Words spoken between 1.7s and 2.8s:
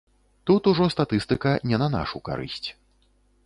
не на нашу карысць.